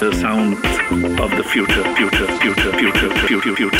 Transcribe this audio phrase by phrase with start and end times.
[0.00, 0.56] The sound
[1.18, 3.78] of the future, future, future, future, future, future.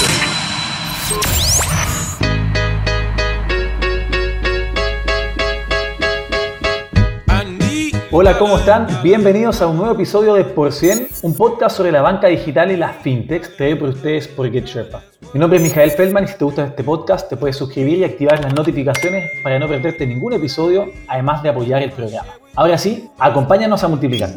[8.11, 8.87] Hola, ¿cómo están?
[9.03, 12.77] Bienvenidos a un nuevo episodio de Por 100, un podcast sobre la banca digital y
[12.77, 15.03] las fintechs, traído por ustedes por GetSherpa.
[15.35, 18.05] Mi nombre es Mijael Feldman y si te gusta este podcast te puedes suscribir y
[18.05, 22.29] activar las notificaciones para no perderte ningún episodio, además de apoyar el programa.
[22.55, 24.31] Ahora sí, acompáñanos a multiplicar.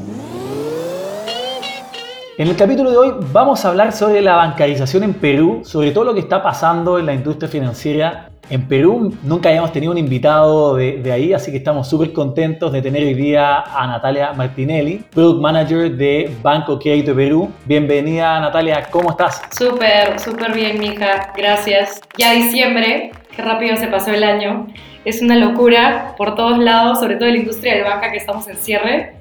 [2.39, 6.03] En el capítulo de hoy vamos a hablar sobre la bancarización en Perú, sobre todo
[6.03, 9.11] lo que está pasando en la industria financiera en Perú.
[9.23, 13.15] Nunca habíamos tenido un invitado de, ahí, así que estamos súper contentos de tener hoy
[13.15, 17.51] día a Natalia Martinelli, Product Manager de Banco Crédito Perú.
[17.65, 19.41] Bienvenida Natalia, ¿cómo estás?
[19.57, 21.33] Súper, súper bien, mija.
[21.35, 22.01] Gracias.
[22.19, 24.67] Ya diciembre, qué rápido se pasó el año.
[25.05, 28.47] Es una locura por todos lados, sobre todo en la industria del banca que estamos
[28.47, 29.16] en cierre.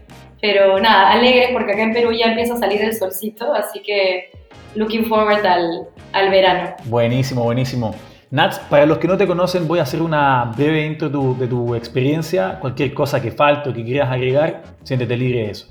[0.47, 4.31] Pero nada, alegre porque acá en Perú ya empieza a salir el solcito, así que
[4.77, 6.77] looking forward al, al verano.
[6.85, 7.97] Buenísimo, buenísimo.
[8.31, 11.49] Nats, para los que no te conocen, voy a hacer una breve intro tu, de
[11.49, 12.61] tu experiencia.
[12.61, 15.67] Cualquier cosa que falte o que quieras agregar, siéntete libre de eso.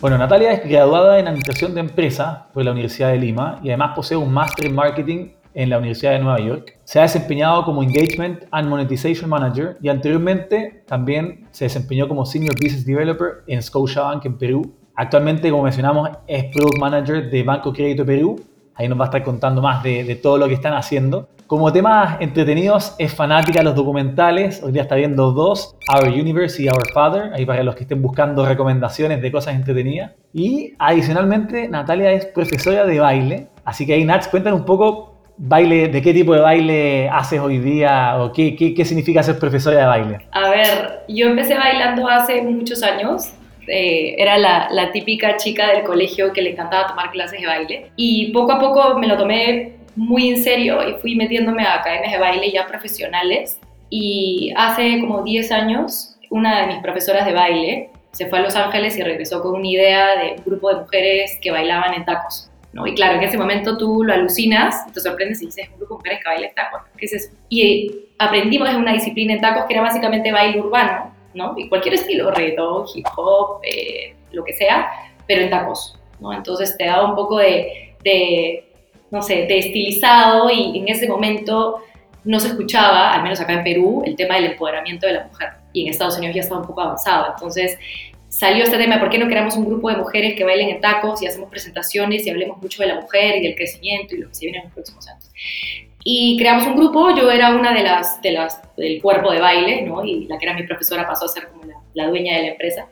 [0.00, 3.92] Bueno, Natalia es graduada en Administración de Empresa por la Universidad de Lima y además
[3.94, 6.78] posee un máster en Marketing en la Universidad de Nueva York.
[6.84, 12.54] Se ha desempeñado como Engagement and Monetization Manager y anteriormente también se desempeñó como Senior
[12.54, 14.74] Business Developer en Scotiabank en Perú.
[14.94, 18.40] Actualmente, como mencionamos, es Product Manager de Banco Crédito Perú.
[18.74, 21.28] Ahí nos va a estar contando más de, todo lo que están haciendo.
[21.46, 24.62] Como temas entretenidos, es fanática de los documentales.
[24.62, 28.00] Hoy día está viendo dos, Our Universe y Our Father, ahí para los que estén
[28.00, 30.12] buscando recomendaciones de cosas entretenidas.
[30.32, 33.48] Y adicionalmente, Natalia es profesora de baile.
[33.64, 35.09] Así que ahí, Nats, cuéntanos un poco
[35.40, 39.38] baile, ¿de qué tipo de baile haces hoy día o qué, qué, qué significa ser
[39.38, 40.18] profesora de baile?
[40.32, 43.32] A ver, yo empecé bailando hace muchos años.
[43.66, 47.92] Eh, era la, la, típica chica del colegio que le encantaba tomar clases de baile
[47.94, 52.10] y poco a poco me lo tomé muy en serio y fui metiéndome a academias
[52.10, 57.90] de baile ya profesionales y hace como 10 años una de mis profesoras de baile
[58.12, 61.38] se fue a Los Ángeles y regresó con una idea de un grupo de mujeres
[61.40, 62.49] que bailaban en tacos.
[62.72, 65.98] Y claro, en ese momento tú lo alucinas, te sorprendes y dices, un grupo de
[65.98, 67.30] mujeres que baila tacos, ¿qué es eso?
[67.48, 71.54] Y aprendimos en una disciplina en tacos que era básicamente baile urbano, ¿no?
[71.56, 74.88] Y cualquier estilo, reggaetón, hip hop, eh, lo que sea,
[75.26, 76.32] pero en tacos, ¿no?
[76.32, 78.64] Entonces te daba un poco de, de,
[79.10, 81.82] no sé, de estilizado y en ese momento
[82.24, 85.48] no se escuchaba, al menos acá en Perú, el tema del empoderamiento de la mujer.
[85.72, 87.32] Y en Estados Unidos ya estaba un poco avanzado.
[87.34, 87.78] Entonces,
[88.40, 91.20] salió este tema, ¿por qué no creamos un grupo de mujeres que bailen en tacos
[91.20, 94.34] y hacemos presentaciones y hablemos mucho de la mujer y del crecimiento y lo que
[94.34, 95.30] se viene en los próximos años?
[96.04, 99.82] Y creamos un grupo, yo era una de las, de las del cuerpo de baile,
[99.82, 100.02] ¿no?
[100.02, 102.88] Y la que era mi profesora pasó a ser como la dueña de la empresa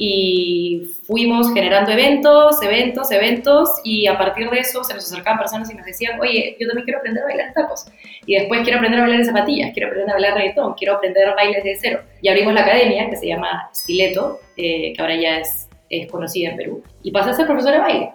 [0.00, 5.68] y fuimos generando eventos, eventos, eventos y a partir de eso se nos acercaban personas
[5.72, 7.86] y nos decían, oye, yo también quiero aprender a bailar tacos
[8.24, 11.64] y después quiero aprender a bailar zapatillas, quiero aprender a bailar reggaetón, quiero aprender bailes
[11.64, 12.02] de cero.
[12.22, 16.50] Y abrimos la academia que se llama Stiletto, eh, que ahora ya es, es conocida
[16.50, 18.10] en Perú, y pasé a ser profesora de baile.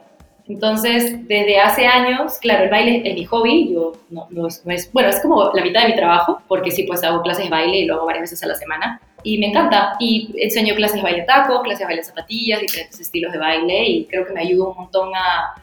[0.48, 4.74] Entonces, desde hace años, claro, el baile es mi hobby, yo no, no, es, no,
[4.74, 7.50] es, bueno, es como la mitad de mi trabajo, porque sí, pues hago clases de
[7.50, 9.96] baile y lo hago varias veces a la semana, y me encanta.
[10.00, 14.06] Y enseño clases de baile taco, clases de baile zapatillas, diferentes estilos de baile y
[14.06, 15.56] creo que me ayuda un montón a,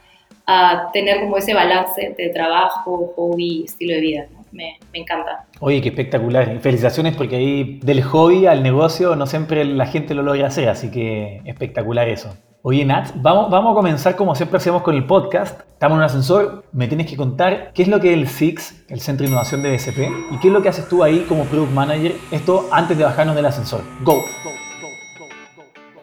[0.47, 4.27] a tener como ese balance de trabajo, hobby, estilo de vida.
[4.33, 4.45] ¿no?
[4.53, 5.47] Me, me, encanta.
[5.61, 6.59] Oye, qué espectacular.
[6.61, 10.91] Felicitaciones porque ahí del hobby al negocio no siempre la gente lo logra hacer, así
[10.91, 12.37] que espectacular eso.
[12.63, 15.61] Oye, Nat, vamos, vamos a comenzar como siempre hacemos con el podcast.
[15.61, 18.85] Estamos en un ascensor, me tienes que contar qué es lo que es el SIX,
[18.91, 19.99] el Centro de Innovación de BCP,
[20.31, 23.35] y qué es lo que haces tú ahí como Product Manager, esto antes de bajarnos
[23.35, 23.81] del ascensor.
[24.03, 24.23] Go.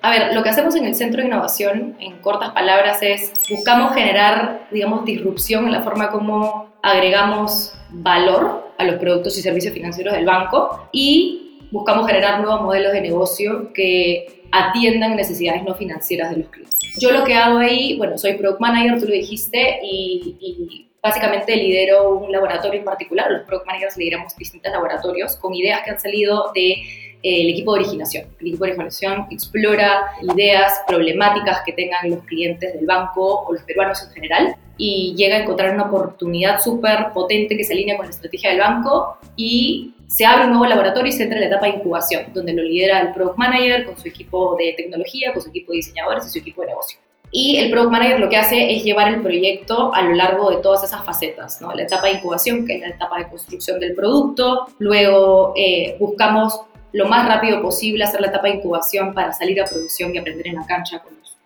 [0.02, 3.94] A ver, lo que hacemos en el Centro de Innovación, en cortas palabras, es buscamos
[3.94, 10.16] generar, digamos, disrupción en la forma como agregamos valor a los productos y servicios financieros
[10.16, 16.38] del banco y buscamos generar nuevos modelos de negocio que atiendan necesidades no financieras de
[16.38, 16.96] los clientes.
[17.00, 21.56] Yo lo que hago ahí, bueno, soy Product Manager, tú lo dijiste, y, y básicamente
[21.56, 23.30] lidero un laboratorio en particular.
[23.32, 26.76] Los Product Managers lideramos distintos laboratorios con ideas que han salido de
[27.24, 28.26] el equipo de originación.
[28.40, 33.64] El equipo de originación explora ideas, problemáticas que tengan los clientes del banco o los
[33.64, 38.06] peruanos en general y llega a encontrar una oportunidad súper potente que se alinea con
[38.06, 41.56] la estrategia del banco y se abre un nuevo laboratorio y se entra en la
[41.56, 45.42] etapa de incubación, donde lo lidera el Product Manager con su equipo de tecnología, con
[45.42, 47.00] su equipo de diseñadores y su equipo de negocio.
[47.30, 50.58] Y el Product Manager lo que hace es llevar el proyecto a lo largo de
[50.58, 51.74] todas esas facetas, ¿no?
[51.74, 56.62] La etapa de incubación, que es la etapa de construcción del producto, luego eh, buscamos
[56.94, 60.48] lo más rápido posible hacer la etapa de incubación para salir a producción y aprender
[60.48, 61.38] en la cancha con los,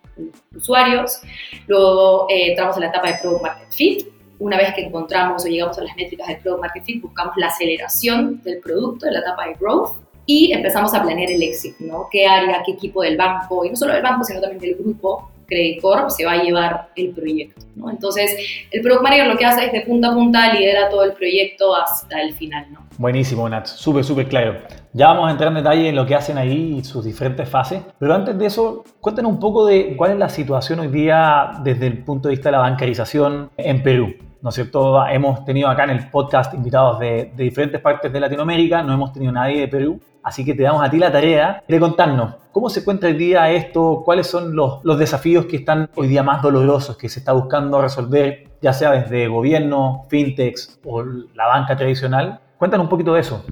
[0.56, 1.20] usuarios,
[1.68, 4.08] luego eh, entramos a la etapa de Product Market Fit,
[4.42, 8.42] una vez que encontramos o llegamos a las métricas del Product Market buscamos la aceleración
[8.44, 12.08] del producto, en la etapa de Growth, y empezamos a planear el éxito, ¿no?
[12.12, 15.30] ¿Qué área, qué equipo del banco, y no solo del banco, sino también del grupo
[15.52, 17.90] Credit Corp se va a llevar el proyecto, ¿no?
[17.90, 18.38] Entonces,
[18.72, 22.22] el Product lo que hace es de punta a punta lidera todo el proyecto hasta
[22.22, 22.86] el final, ¿no?
[22.98, 24.60] Buenísimo, Nat, súper, súper claro.
[24.94, 27.82] Ya vamos a entrar en detalle en lo que hacen ahí y sus diferentes fases,
[28.00, 31.88] pero antes de eso, cuéntanos un poco de cuál es la situación hoy día desde
[31.88, 34.14] el punto de vista de la bancarización en Perú.
[34.42, 35.06] ¿no es cierto?
[35.08, 39.32] Hemos tenido acá en el podcast invitados de, diferentes partes de Latinoamérica, no hemos tenido
[39.32, 42.82] nadie de Perú, así que te damos a ti la tarea de contarnos cómo se
[42.82, 46.98] encuentra hoy día esto, cuáles son los, los desafíos que están hoy día más dolorosos
[46.98, 52.40] que se está buscando resolver, ya sea desde gobierno, fintechs o la banca tradicional.
[52.58, 53.44] Cuéntanos un poquito de eso.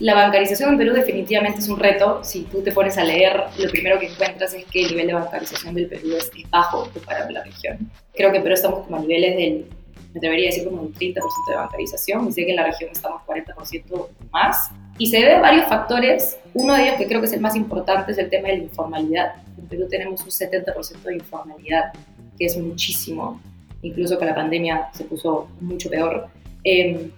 [0.00, 2.22] La bancarización en Perú definitivamente es un reto.
[2.22, 5.14] Si tú te pones a leer, lo primero que encuentras es que el nivel de
[5.14, 7.90] bancarización del Perú es, bajo comparado con la región.
[8.14, 9.66] Creo que en Perú estamos como a niveles del,
[10.12, 11.14] me debería decir como un 30%
[11.48, 14.70] de bancarización, y sé que en la región estamos 40% más.
[14.98, 16.38] Y se debe a varios factores.
[16.54, 18.62] Uno de ellos, que creo que es el más importante, es el tema de la
[18.64, 19.34] informalidad.
[19.58, 21.92] En Perú tenemos un 70% de informalidad,
[22.38, 23.40] que es muchísimo.
[23.82, 26.28] Incluso con la pandemia se puso mucho peor.
[26.62, 27.10] Eh,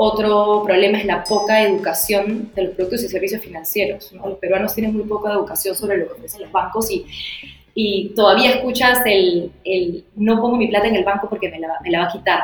[0.00, 4.12] otro problema es la poca educación de los productos y servicios financieros.
[4.12, 4.28] ¿no?
[4.28, 7.04] Los peruanos tienen muy poca educación sobre lo que ofrecen los bancos y,
[7.74, 11.68] y todavía escuchas el, el, no pongo mi plata en el banco porque me la,
[11.82, 12.42] me la va a quitar.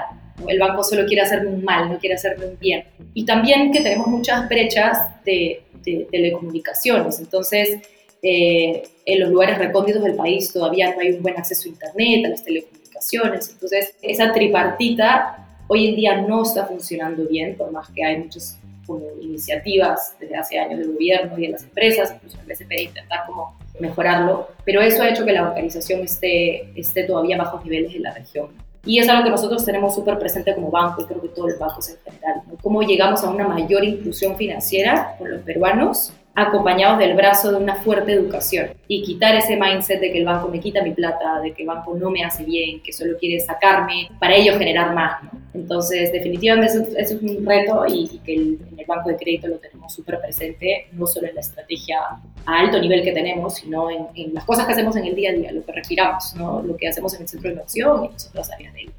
[0.48, 2.84] El banco solo quiere hacerme un mal, no quiere hacerme un bien.
[3.14, 7.20] Y también que tenemos muchas brechas de, telecomunicaciones.
[7.20, 7.78] Entonces,
[8.22, 12.24] eh, en los lugares recónditos del país todavía no hay un buen acceso a Internet,
[12.24, 13.50] a las telecomunicaciones.
[13.50, 18.58] Entonces, esa tripartita hoy en día no está funcionando bien, por más que hay muchas
[18.86, 23.26] como, iniciativas desde hace años del gobierno y de las empresas, incluso el BCP, intentar
[23.26, 27.94] como mejorarlo, pero eso ha hecho que la bancarización esté, esté todavía a bajos niveles
[27.94, 28.48] en la región.
[28.86, 31.58] Y es algo que nosotros tenemos súper presente como banco y creo que todos los
[31.58, 32.42] bancos en general.
[32.62, 37.76] Cómo llegamos a una mayor inclusión financiera con los peruanos acompañados del brazo de una
[37.76, 41.52] fuerte educación y quitar ese mindset de que el banco me quita mi plata, de
[41.52, 45.22] que el banco no me hace bien, que solo quiere sacarme para ello generar más.
[45.22, 45.30] ¿no?
[45.54, 49.16] Entonces, definitivamente eso, eso, es un reto y, y que el, en el banco de
[49.16, 51.98] crédito lo tenemos súper presente, no solo en la estrategia
[52.44, 55.30] a alto nivel que tenemos, sino en, en, las cosas que hacemos en el día
[55.30, 56.60] a día, lo que respiramos, ¿no?
[56.62, 58.90] lo que hacemos en el centro de inversión y en otras áreas del,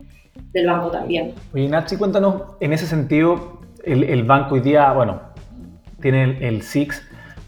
[0.53, 1.33] del banco también.
[1.53, 5.21] Oye, Nachi, cuéntanos en ese sentido, el, el banco hoy día, bueno,
[6.01, 7.01] tiene el, el SIX,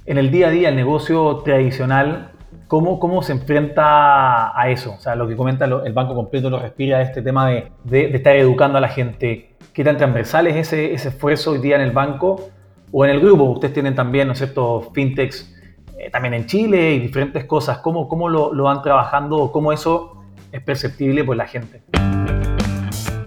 [0.07, 2.31] en el día a día, el negocio tradicional,
[2.67, 4.93] ¿cómo, cómo se enfrenta a eso?
[4.93, 8.35] O sea, lo que comenta el banco completo lo respira, este tema de, de, estar
[8.37, 9.55] educando a la gente.
[9.73, 12.49] ¿Qué tan transversal es ese, ese, esfuerzo hoy día en el banco
[12.89, 13.43] o en el grupo?
[13.43, 15.53] Ustedes tienen también, ¿no es cierto?, fintechs
[15.99, 17.79] eh, también en Chile y diferentes cosas.
[17.79, 20.23] ¿Cómo, cómo lo, lo van trabajando o cómo eso
[20.53, 21.81] es perceptible por la gente?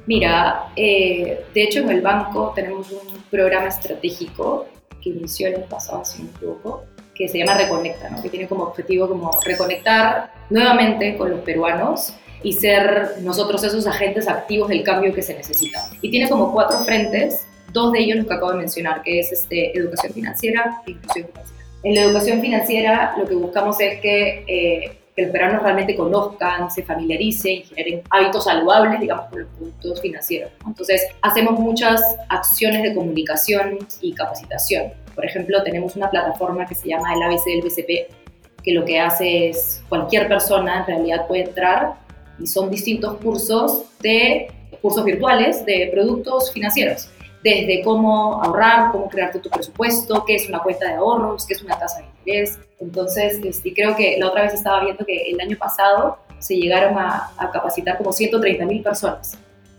[0.06, 4.67] Mira, eh, de hecho en el banco tenemos un programa estratégico
[5.00, 8.23] que inició el año pasado, si no me equivoco, que se llama Reconecta, ¿no?
[8.23, 14.29] que tiene como objetivo como reconectar nuevamente con los peruanos y ser nosotros esos agentes
[14.29, 15.81] activos del cambio que se necesita.
[16.00, 19.32] Y tiene como cuatro frentes, dos de ellos los que acabo de mencionar, que es
[19.32, 21.60] este, educación financiera e inclusión financiera.
[21.82, 26.70] En la educación financiera lo que buscamos es que, eh, que los peruanos realmente conozcan,
[26.70, 30.50] se familiaricen, generen hábitos saludables, digamos, con los productos financieros.
[30.67, 34.93] Entonces, hacemos muchas acciones de comunicación y capacitación.
[35.15, 38.98] Por ejemplo, tenemos una plataforma que se llama el ABC del BCP, que lo que
[38.98, 41.94] hace es cualquier persona en realidad puede entrar
[42.39, 44.50] y son distintos cursos de
[44.81, 47.10] cursos virtuales de productos financieros
[47.43, 51.63] desde cómo ahorrar, cómo crearte tu presupuesto, qué es una cuenta de ahorros, qué es
[51.63, 52.59] una tasa de interés.
[52.79, 56.99] Entonces, este, creo que la otra vez estaba viendo que el año pasado se llegaron
[56.99, 59.39] a, a capacitar como 130 mil personas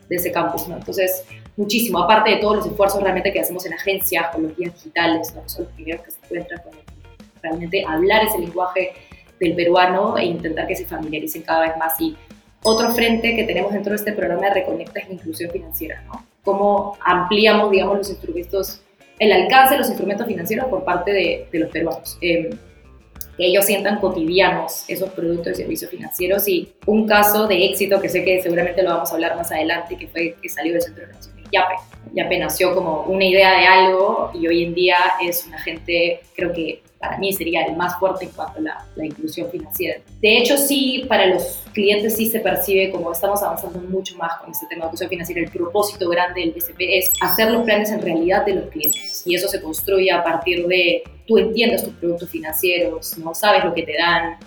[0.10, 0.78] de ese campus, ¿no?
[0.78, 1.24] Entonces,
[1.58, 5.34] muchísimo, aparte de todos los esfuerzos realmente que hacemos en agencias, con los guías digitales,
[5.36, 5.48] ¿no?
[5.48, 6.74] son los primeros que se encuentran con
[7.42, 8.94] realmente hablar ese lenguaje
[9.40, 12.00] del peruano e intentar que se familiaricen cada vez más.
[12.00, 12.16] Y
[12.64, 16.26] otro frente que tenemos dentro de este programa de Reconecta es la inclusión financiera, ¿no?
[16.44, 18.82] Cómo ampliamos, digamos, los instrumentos,
[19.20, 22.18] el alcance de los instrumentos financieros por parte de, de los peruanos.
[22.22, 22.50] Eh,
[23.38, 28.10] que ellos sientan cotidianos esos productos y servicios financieros y un caso de éxito que
[28.10, 31.04] sé que seguramente lo vamos a hablar más adelante, que fue que salió del Centro
[31.04, 31.76] de Innovación de Yape.
[32.14, 36.52] Yape nació como una idea de algo y hoy en día es un agente, creo
[36.52, 40.00] que para mí sería el más fuerte en cuanto a la, la, inclusión financiera.
[40.22, 44.52] De hecho, sí, para los clientes sí se percibe como estamos avanzando mucho más con
[44.52, 45.42] este tema de inclusión financiera.
[45.42, 49.34] El propósito grande del BCP es hacer los planes en realidad de los clientes y
[49.34, 53.84] eso se construye a partir de tú entiendes tus productos financieros, no sabes lo que
[53.84, 54.38] te dan,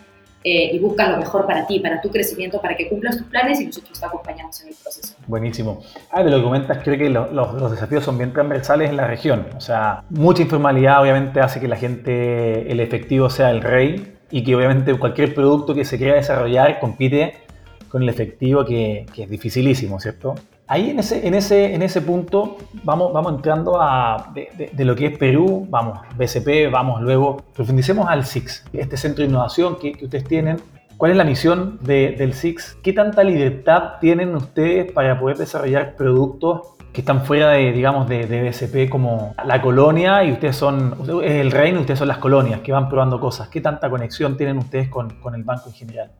[0.47, 3.63] eh, y buscas lo mejor para ti, para tu crecimiento, para que cumplas tus planes
[3.63, 5.15] y nosotros te acompañamos en el proceso.
[5.27, 5.83] Buenísimo.
[6.11, 9.07] Ah, de lo que comentas, creo que los, los, desafíos son bien transversales en la
[9.07, 9.47] región.
[9.57, 14.45] O sea, mucha informalidad obviamente hace que la gente, el efectivo sea el rey y
[14.45, 17.39] que obviamente cualquier producto que se quiera desarrollar compite
[17.89, 20.35] con el efectivo que, que es dificilísimo, ¿cierto?
[20.67, 24.97] Ahí en ese, en ese, en ese punto vamos, vamos entrando a de, de, lo
[24.97, 29.93] que es Perú, vamos, BCP, vamos luego, profundicemos al SIX, este centro de innovación que,
[29.93, 30.57] que ustedes tienen.
[30.97, 32.79] ¿Cuál es la misión de, del SIX?
[32.83, 38.27] ¿Qué tanta libertad tienen ustedes para poder desarrollar productos que están fuera de, digamos, de,
[38.27, 42.19] de BCP como la colonia y ustedes son, es el reino y ustedes son las
[42.19, 43.49] colonias que van probando cosas?
[43.49, 46.11] ¿Qué tanta conexión tienen ustedes con, con el banco en general?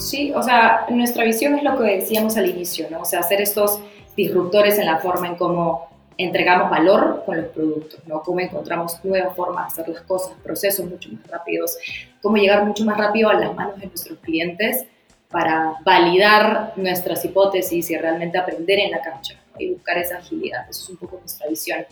[0.00, 3.00] Sí, o sea, nuestra visión es lo que decíamos al inicio, ¿no?
[3.00, 3.80] O sea, hacer estos
[4.16, 8.22] disruptores en la forma en cómo entregamos valor con los productos, ¿no?
[8.22, 11.76] Cómo encontramos nuevas formas de hacer las cosas, procesos mucho más rápidos,
[12.22, 14.86] cómo llegar mucho más rápido a las manos de nuestros clientes
[15.30, 19.60] para validar nuestras hipótesis y realmente aprender en la cancha ¿no?
[19.60, 20.68] y buscar esa agilidad.
[20.68, 21.84] Eso es un poco nuestra visión.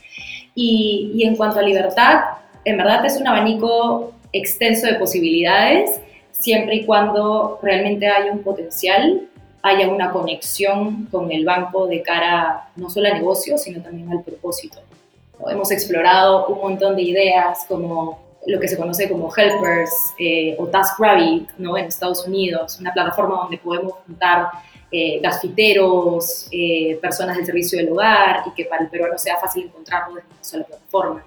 [0.55, 2.21] Y, y en cuanto a libertad,
[2.65, 6.01] en verdad es un abanico extenso de posibilidades
[6.39, 9.29] siempre y cuando realmente haya un potencial,
[9.63, 14.23] haya una conexión con el banco de cara no solo al negocio, sino también al
[14.23, 14.79] propósito.
[15.49, 20.67] Hemos explorado un montón de ideas como lo que se conoce como Helpers eh, o
[20.67, 21.77] TaskRabbit ¿no?
[21.77, 24.49] en Estados Unidos, una plataforma donde podemos juntar
[24.91, 25.21] eh,
[26.51, 30.29] eh, personas del servicio del hogar y que para el peruano sea fácil encontrarlo desde
[30.29, 31.25] una sola plataforma,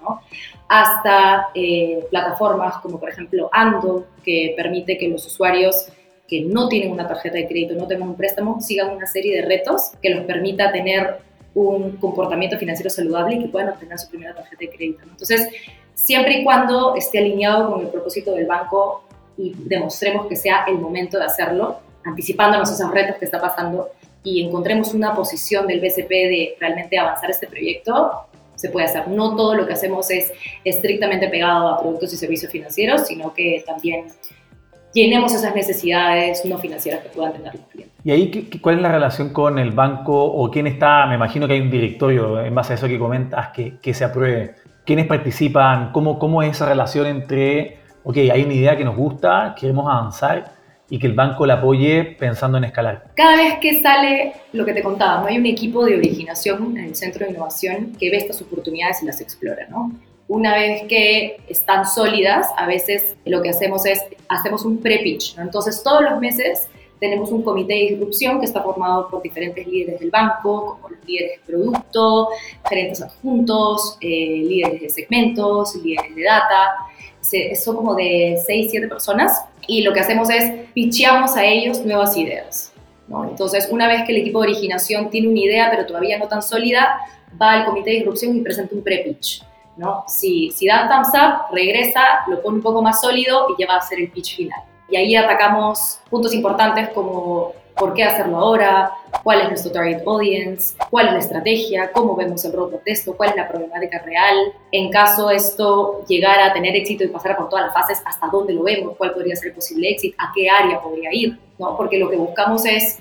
[0.68, 5.86] hasta eh, plataformas como por ejemplo Ando, que permite que los usuarios
[6.26, 9.46] que no tienen una tarjeta de crédito, no tengan un préstamo, sigan una serie de
[9.46, 11.18] retos que los permita tener
[11.54, 15.02] un comportamiento financiero saludable y que puedan obtener su primera tarjeta de crédito.
[15.02, 15.48] Entonces,
[15.94, 19.04] siempre y cuando esté alineado con el propósito del banco
[19.36, 23.90] y demostremos que sea el momento de hacerlo, anticipándonos a esos retos que está pasando
[24.24, 29.08] y encontremos una posición del BCP de realmente avanzar este proyecto, se puede hacer.
[29.08, 30.32] No todo lo que hacemos es
[30.64, 34.06] estrictamente pegado a productos y servicios financieros, sino que también
[34.94, 37.98] llenemos esas necesidades no financieras que puedan tener los clientes.
[38.04, 41.06] ¿Y ahí cuál es la relación con el banco o quién está?
[41.06, 44.04] Me imagino que hay un directorio en base a eso que comentas que, que se
[44.04, 44.54] apruebe.
[44.84, 45.92] ¿Quiénes participan?
[45.92, 50.61] ¿Cómo, ¿Cómo es esa relación entre, ok, hay una idea que nos gusta, queremos avanzar?
[50.92, 53.12] Y que el banco la apoye pensando en escalar.
[53.14, 55.26] Cada vez que sale lo que te contaba, ¿no?
[55.26, 59.06] hay un equipo de originación en el centro de innovación que ve estas oportunidades y
[59.06, 59.66] las explora.
[59.70, 59.90] ¿no?
[60.28, 65.38] Una vez que están sólidas, a veces lo que hacemos es, hacemos un pre-pitch.
[65.38, 65.44] ¿no?
[65.44, 66.68] Entonces, todos los meses
[67.00, 71.02] tenemos un comité de disrupción que está formado por diferentes líderes del banco, como los
[71.06, 72.28] líderes de producto,
[72.68, 76.74] gerentes adjuntos, eh, líderes de segmentos, líderes de data.
[77.22, 82.16] Son como de 6, 7 personas y lo que hacemos es pitcheamos a ellos nuevas
[82.16, 82.72] ideas.
[83.08, 83.24] ¿no?
[83.24, 86.42] Entonces, una vez que el equipo de originación tiene una idea, pero todavía no tan
[86.42, 86.98] sólida,
[87.40, 89.44] va al comité de disrupción y presenta un pre-pitch.
[89.76, 90.04] ¿no?
[90.06, 93.76] Si, si da thumbs up, regresa, lo pone un poco más sólido y ya va
[93.76, 94.60] a ser el pitch final.
[94.90, 100.74] Y ahí atacamos puntos importantes como por qué hacerlo ahora, cuál es nuestro target audience,
[100.90, 104.36] cuál es la estrategia, cómo vemos el roadmap de esto, cuál es la problemática real.
[104.70, 108.52] En caso esto llegara a tener éxito y pasara por todas las fases, hasta dónde
[108.52, 111.76] lo vemos, cuál podría ser el posible éxito, a qué área podría ir, ¿no?
[111.76, 112.98] Porque lo que buscamos es,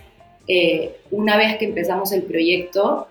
[0.48, 3.08] eh, una vez que empezamos el proyecto,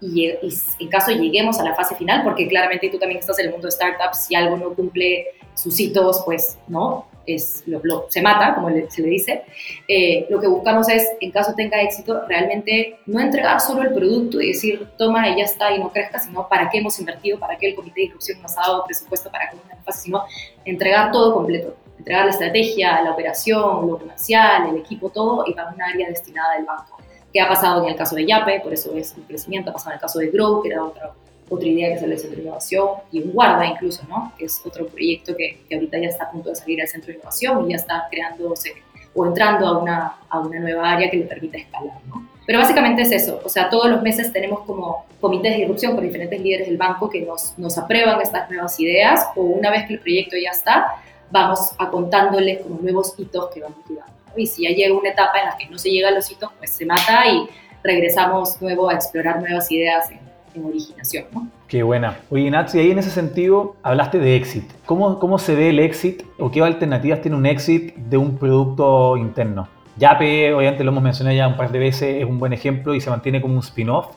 [0.00, 3.46] y, y, en caso lleguemos a la fase final, porque claramente tú también estás en
[3.46, 8.06] el mundo de startups, si algo no cumple sus hitos, pues no, es, lo, lo,
[8.08, 9.42] se mata, como le, se le dice.
[9.88, 14.40] Eh, lo que buscamos es, en caso tenga éxito, realmente no entregar solo el producto
[14.40, 17.56] y decir, toma y ya está y no crezca, sino para qué hemos invertido, para
[17.56, 20.24] qué el comité de disrupción nos ha dado presupuesto para que una fase, sino
[20.64, 21.76] entregar todo completo.
[21.98, 26.56] Entregar la estrategia, la operación, lo comercial, el equipo, todo, y para un área destinada
[26.56, 26.98] del banco.
[27.32, 28.60] ¿Qué ha pasado en el caso de Yape?
[28.60, 29.70] Por eso es un crecimiento.
[29.70, 31.14] Ha pasado en el caso de Grow, que era otro
[31.48, 34.32] otra idea que sale de Innovación y un Guarda incluso, ¿no?
[34.38, 37.08] que es otro proyecto que, que, ahorita ya está a punto de salir al Centro
[37.08, 38.72] de Innovación y ya está creándose
[39.14, 41.96] o entrando a una, a una nueva área que le permita escalar.
[42.08, 42.26] ¿no?
[42.46, 46.04] Pero básicamente es eso, o sea, todos los meses tenemos como comités de disrupción con
[46.04, 49.94] diferentes líderes del banco que nos, nos aprueban estas nuevas ideas o una vez que
[49.94, 50.96] el proyecto ya está,
[51.30, 54.12] vamos a contándoles como nuevos hitos que vamos llegando.
[54.36, 56.50] Y si ya llega una etapa en la que no se llega a los hitos,
[56.58, 57.48] pues se mata y
[57.82, 60.21] regresamos nuevo a explorar nuevas ideas en,
[60.54, 61.24] en originación.
[61.32, 61.48] ¿no?
[61.68, 62.18] Qué buena.
[62.30, 64.64] Oye, Nats, y ahí en ese sentido hablaste de exit.
[64.86, 69.16] ¿Cómo, ¿Cómo se ve el exit o qué alternativas tiene un exit de un producto
[69.16, 69.68] interno?
[69.96, 73.00] Yape, obviamente lo hemos mencionado ya un par de veces, es un buen ejemplo y
[73.00, 74.16] se mantiene como un spin-off.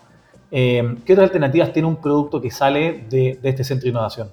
[0.51, 4.29] Eh, ¿Qué otras alternativas tiene un producto que sale de, de este centro de innovación?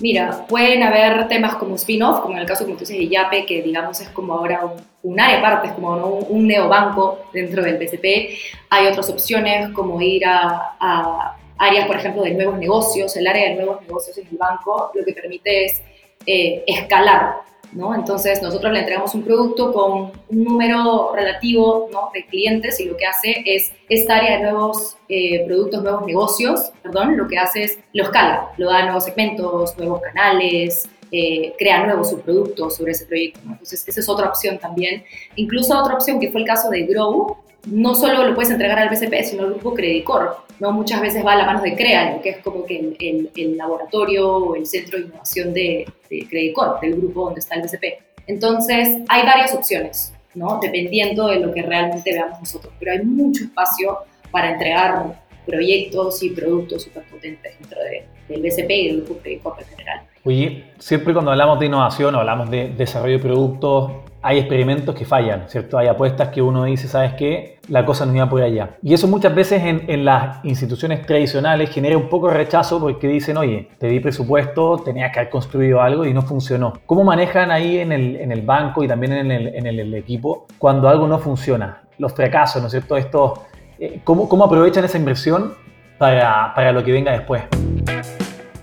[0.00, 3.46] Mira, pueden haber temas como spin-off, como en el caso, como tú dices, de Yape,
[3.46, 4.76] que digamos es como ahora un,
[5.06, 6.06] un área aparte, es como ¿no?
[6.06, 8.38] un, un, neobanco dentro del BCP.
[8.70, 13.16] Hay otras opciones como ir a, a, áreas, por ejemplo, de nuevos negocios.
[13.16, 15.82] El área de nuevos negocios en el banco lo que permite es
[16.26, 17.94] eh, escalar ¿no?
[17.94, 22.10] Entonces nosotros le entregamos un producto con un número relativo ¿no?
[22.12, 26.72] de clientes y lo que hace es esta área de nuevos eh, productos, nuevos negocios,
[26.82, 31.84] perdón, lo que hace es lo escala, lo da nuevos segmentos, nuevos canales, eh, crea
[31.84, 33.40] nuevos subproductos sobre ese proyecto.
[33.44, 33.52] ¿no?
[33.52, 35.04] Entonces esa es otra opción también.
[35.36, 37.36] Incluso otra opción que fue el caso de Grow,
[37.66, 40.36] no solo lo puedes entregar al BCP, sino al grupo Credicor.
[40.60, 40.72] ¿no?
[40.72, 43.56] Muchas veces va a la mano de CREA, que es como que el, el, el,
[43.56, 47.84] laboratorio o el centro de innovación de, de Credicor, del grupo donde está el BCP.
[48.26, 50.58] Entonces, hay varias opciones, ¿no?
[50.60, 53.98] dependiendo de lo que realmente veamos nosotros, pero hay mucho espacio
[54.30, 59.56] para entregar proyectos y productos súper potentes dentro de, del BCP y del grupo Credicor
[59.58, 60.00] en general.
[60.26, 63.92] Oye, siempre cuando hablamos de innovación o hablamos de desarrollo de productos,
[64.22, 65.78] hay experimentos que fallan, ¿cierto?
[65.78, 67.60] Hay apuestas que uno dice, ¿sabes qué?
[67.68, 68.70] La cosa no iba por allá.
[68.82, 73.06] Y eso muchas veces en, en, las instituciones tradicionales genera un poco de rechazo porque
[73.06, 76.72] dicen, oye, te di presupuesto, tenías que haber construido algo y no funcionó.
[76.86, 80.48] ¿Cómo manejan ahí en el, en el banco y también en el, en el equipo
[80.58, 81.82] cuando algo no funciona?
[81.98, 82.96] Los fracasos, ¿no es cierto?
[82.96, 83.44] Esto,
[83.78, 85.54] eh, ¿cómo, ¿Cómo aprovechan esa inversión
[85.98, 87.44] para, para lo que venga después?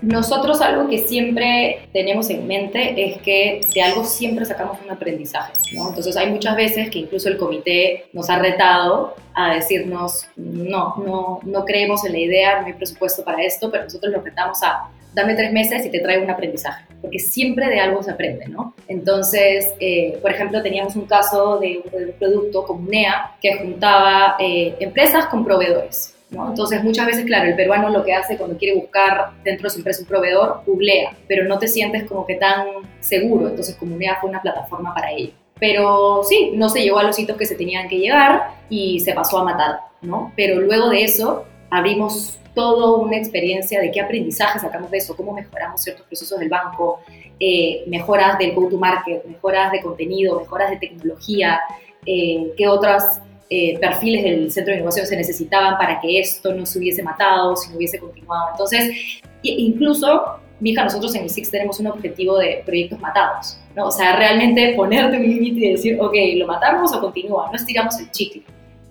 [0.04, 5.52] Nosotros algo que siempre tenemos en mente es que de algo siempre sacamos un aprendizaje,
[5.72, 5.88] ¿no?
[5.88, 11.40] Entonces hay muchas veces que incluso el comité nos ha retado a decirnos, no, no,
[11.42, 14.90] no creemos en la idea, no hay presupuesto para esto, pero nosotros lo retamos a,
[15.14, 18.74] dame tres meses y te traigo un aprendizaje, porque siempre de algo se aprende, ¿no?
[18.88, 24.36] Entonces, eh, por ejemplo, teníamos un caso de, de un producto como NEA que juntaba
[24.38, 26.13] eh, empresas con proveedores.
[26.34, 26.48] ¿No?
[26.48, 29.78] Entonces, muchas veces, claro, el peruano lo que hace cuando quiere buscar dentro de su
[29.78, 32.66] empresa un proveedor, googlea, pero no te sientes como que tan
[33.00, 33.48] seguro.
[33.48, 35.32] Entonces, Comunea fue una plataforma para ello.
[35.60, 39.12] Pero sí, no se llegó a los hitos que se tenían que llegar y se
[39.12, 40.32] pasó a matar, ¿no?
[40.36, 45.32] Pero luego de eso, abrimos toda una experiencia de qué aprendizaje sacamos de eso, cómo
[45.32, 47.00] mejoramos ciertos procesos del banco,
[47.40, 51.60] eh, mejoras del go-to-market, mejoras de contenido, mejoras de tecnología,
[52.06, 53.20] eh, qué otras
[53.56, 57.54] eh, perfiles del centro de innovación se necesitaban para que esto no se hubiese matado,
[57.54, 58.48] si no hubiese continuado.
[58.50, 63.86] Entonces, incluso, mija, nosotros en el SIX tenemos un objetivo de proyectos matados, ¿no?
[63.86, 67.48] O sea, realmente ponerte un límite y decir, ok, ¿lo matamos o continúa?
[67.48, 68.42] No estiramos el chicle,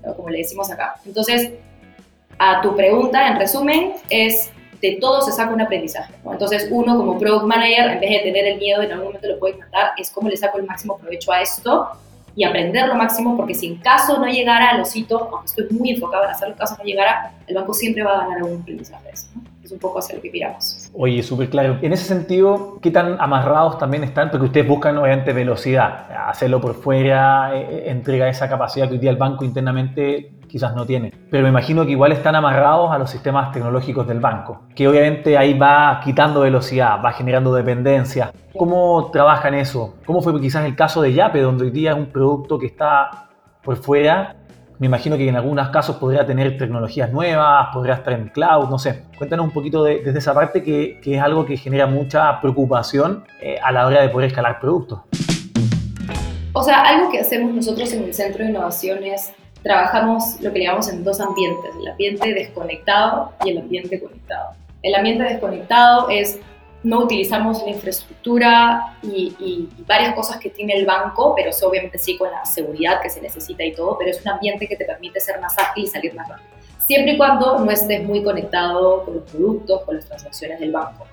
[0.02, 0.15] ¿no?
[0.15, 0.95] como le decimos acá.
[1.06, 1.52] Entonces,
[2.39, 4.49] a tu pregunta, en resumen, es
[4.82, 6.13] de todo se saca un aprendizaje.
[6.26, 9.28] Entonces, uno como product manager, en vez de tener el miedo de en algún momento
[9.28, 11.89] lo puedes matar, es cómo le saco el máximo provecho a esto
[12.36, 15.67] y aprender lo máximo, porque si en caso no llegara a los hitos, aunque estoy
[15.78, 18.62] muy enfocado en hacer el caso no llegara, el banco siempre va a ganar algún
[18.62, 19.28] aprendizaje de eso.
[19.63, 20.91] Es un poco hacia lo que miramos.
[20.93, 21.78] Oye, súper claro.
[21.82, 24.30] En ese sentido, ¿qué tan amarrados también están?
[24.30, 29.12] Porque ustedes buscan obviamente velocidad, hacerlo por fuera, eh, entrega esa capacidad que hoy día
[29.12, 31.13] el banco internamente quizás no tiene.
[31.32, 35.38] Pero me imagino que igual están amarrados a los sistemas tecnológicos del banco, que obviamente
[35.38, 38.34] ahí va quitando velocidad, va generando dependencia.
[38.56, 39.95] ¿Cómo trabajan eso?
[40.06, 43.30] ¿Cómo fue quizás el caso de Yape, donde hoy día es un producto que está
[43.63, 44.36] por fuera?
[44.84, 48.78] Me imagino que en algunos casos podría tener tecnologías nuevas, podría estar en cloud, no
[48.78, 49.04] sé.
[49.17, 53.24] Cuéntanos un poquito de, desde esa parte que, que, es algo que genera mucha preocupación
[53.39, 55.00] eh, a la hora de poder escalar productos.
[56.52, 60.62] O sea, algo que hacemos nosotros en el Centro de Innovación es trabajamos lo que
[60.62, 64.50] llamamos en dos ambientes, el ambiente desconectado y el ambiente conectado.
[64.82, 66.41] El ambiente desconectado es
[66.84, 72.17] no utilizamos la infraestructura y, varias cosas que tiene el banco, pero eso obviamente sí
[72.17, 75.19] con la seguridad que se necesita y todo, pero es un ambiente que te permite
[75.19, 76.50] ser más ágil y salir más rápido.
[76.86, 81.08] Siempre y cuando no estés muy conectado con los productos, con las transacciones del banco.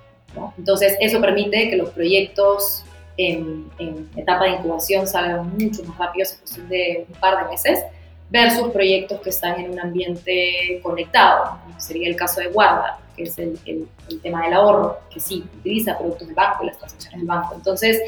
[0.58, 2.84] Entonces, eso permite que los proyectos
[3.16, 3.70] en,
[4.16, 7.84] etapa de incubación salgan mucho más rápido, en cuestión de un par de meses,
[8.30, 13.38] versus proyectos que están en un ambiente conectado, sería el caso de Guarda, que es
[13.38, 17.28] el, el, el, tema del ahorro, que sí utiliza productos del banco, las transacciones del
[17.28, 17.54] banco.
[17.54, 18.00] Entonces,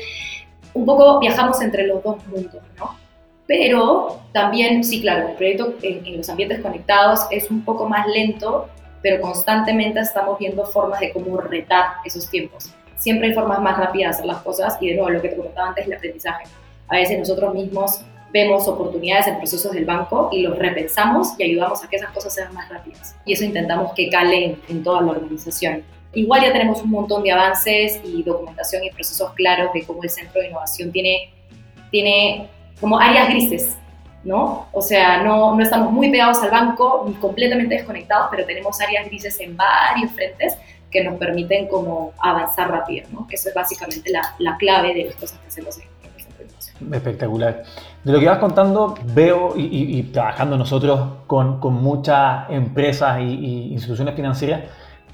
[0.73, 2.97] un poco viajamos entre los dos mundos, ¿no?
[3.47, 8.07] Pero también, sí, claro, el proyecto en, en los ambientes conectados es un poco más
[8.07, 8.69] lento,
[9.03, 12.73] pero constantemente estamos viendo formas de cómo retar esos tiempos.
[12.97, 15.37] siempre hay formas más rápidas de hacer las cosas y de nuevo, lo que te
[15.37, 16.45] comentaba antes, el aprendizaje.
[16.89, 18.01] A veces nosotros mismos
[18.33, 22.35] vemos oportunidades en procesos del banco y los repensamos y ayudamos a que esas cosas
[22.35, 23.15] sean más rápidas.
[23.25, 25.85] Y eso intentamos que calen en toda la organización.
[26.15, 30.11] Igual ya tenemos un montón de avances y documentación y procesos claros de cómo el
[30.11, 31.33] Centro de Innovación tiene,
[31.91, 32.49] tiene
[32.81, 33.77] como áreas grises,
[34.25, 34.67] ¿no?
[34.73, 39.07] O sea, no, no estamos muy pegados al banco ni completamente desconectados, pero tenemos áreas
[39.07, 40.57] grises en varios frentes
[40.91, 43.27] que nos permiten como avanzar rápido, ¿no?
[43.31, 46.45] Eso es básicamente la, la clave de las cosas que hacemos en el Centro de
[46.45, 46.95] Innovación.
[46.95, 47.63] Espectacular.
[48.05, 53.73] De lo que vas contando, veo y, trabajando nosotros con, con muchas empresas y, y
[53.73, 54.63] instituciones financieras,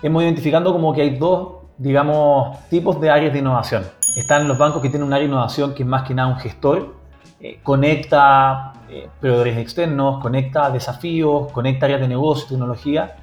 [0.02, 3.84] hemos identificado como que hay dos, digamos, tipos de áreas de innovación.
[4.16, 6.38] Están los bancos que tienen un área de innovación que es más que nada un
[6.38, 6.94] gestor,
[7.40, 13.16] eh, conecta eh, proveedores externos, conecta desafíos, conecta áreas de negocio, tecnología,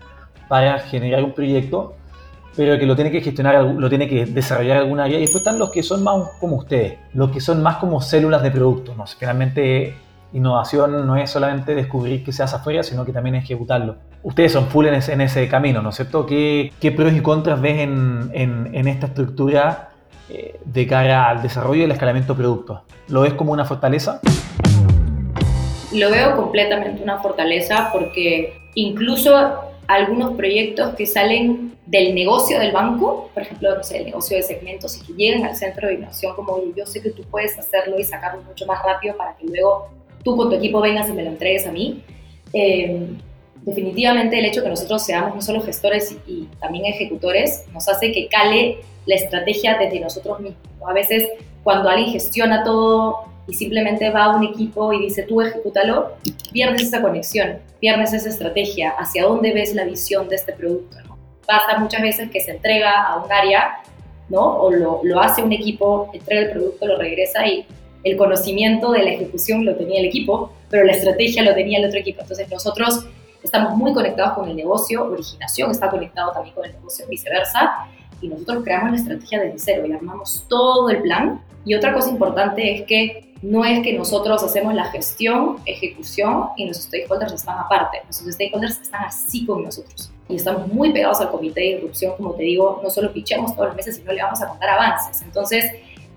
[0.47, 1.95] para generar un proyecto,
[2.55, 5.17] pero que lo tiene que gestionar, lo tiene que desarrollar algún área.
[5.17, 8.41] Y después están los que son más como ustedes, los que son más como células
[8.43, 8.93] de producto.
[8.95, 9.05] ¿no?
[9.07, 9.95] Finalmente,
[10.33, 14.67] innovación no es solamente descubrir que se hace afuera, sino que también ejecutarlo ustedes son
[14.67, 16.25] full en ese, camino, ¿no es cierto?
[16.25, 19.89] ¿Qué, ¿Qué, pros y contras ves en, en, en esta estructura
[20.29, 22.79] eh, de cara al desarrollo y el escalamiento de productos?
[23.07, 24.19] ¿Lo ves como una fortaleza?
[25.93, 29.31] Lo veo completamente una fortaleza porque incluso
[29.87, 34.43] algunos proyectos que salen del negocio del banco, por ejemplo, no sé, el negocio de
[34.43, 37.99] segmentos, y que llegan al centro de innovación como yo sé que tú puedes hacerlo
[37.99, 39.89] y sacarlo mucho más rápido para que luego
[40.23, 42.03] tú con tu equipo vengas y me lo entregues a mí.
[42.53, 43.07] Eh,
[43.65, 48.11] definitivamente el hecho de que nosotros seamos no solo gestores y, también ejecutores nos hace
[48.11, 50.61] que cale la estrategia desde nosotros mismos.
[50.87, 51.29] A veces
[51.63, 56.13] cuando alguien gestiona todo y simplemente va a un equipo y dice tú ejecútalo,
[56.51, 60.97] pierdes esa conexión, pierdes esa estrategia, hacia dónde ves la visión de este producto.
[61.07, 61.17] ¿no?
[61.47, 63.79] Basta muchas veces que se entrega a un área
[64.29, 64.57] ¿no?
[64.57, 67.65] o lo, lo hace un equipo, entrega el producto, lo regresa y
[68.03, 71.85] el conocimiento de la ejecución lo tenía el equipo, pero la estrategia lo tenía el
[71.85, 72.21] otro equipo.
[72.21, 73.07] Entonces nosotros
[73.43, 77.87] estamos muy conectados con el negocio, originación está conectado también con el negocio, viceversa,
[78.21, 81.41] y nosotros creamos la estrategia desde cero y armamos todo el plan.
[81.65, 86.65] Y otra cosa importante es que no es que nosotros hacemos la gestión, ejecución y
[86.65, 88.01] nuestros stakeholders están aparte.
[88.05, 90.11] Nuestros stakeholders están así con nosotros.
[90.27, 93.67] Y estamos muy pegados al comité de irrupción, como te digo, no solo pichemos todos
[93.67, 95.21] los meses, sino le vamos a contar avances.
[95.21, 95.63] Entonces,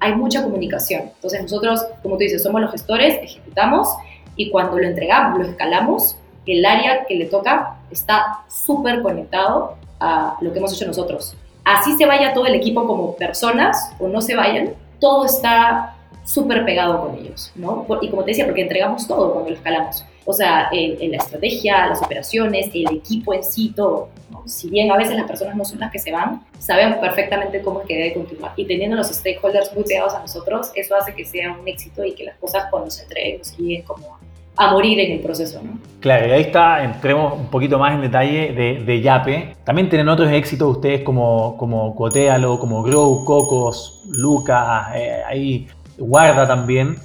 [0.00, 1.02] hay mucha comunicación.
[1.16, 3.88] Entonces, nosotros, como tú dices, somos los gestores, ejecutamos
[4.34, 10.38] y cuando lo entregamos, lo escalamos, el área que le toca está súper conectado a
[10.40, 11.36] lo que hemos hecho nosotros.
[11.62, 15.97] Así se vaya todo el equipo como personas o no se vayan, todo está
[16.28, 17.86] súper pegado con ellos, ¿no?
[18.02, 20.04] Y como te decía, porque entregamos todo cuando lo escalamos.
[20.26, 24.10] O sea, en, la estrategia, las operaciones, el equipo en sí, todo.
[24.30, 24.42] ¿no?
[24.46, 27.80] Si bien a veces las personas no son las que se van, sabemos perfectamente cómo
[27.80, 28.52] es que debe continuar.
[28.56, 32.12] Y teniendo los stakeholders muy pegados a nosotros, eso hace que sea un éxito y
[32.12, 34.18] que las cosas cuando se entreguen nos guíen como
[34.58, 35.62] a morir en el proceso.
[35.62, 35.78] ¿no?
[36.00, 39.56] Claro, y ahí está, entremos un poquito más en detalle de, de Yape.
[39.64, 46.46] También tienen otros éxitos ustedes como, como Cotealo, como Grow, Cocos, Lucas, eh, ahí Guarda
[46.46, 46.96] también.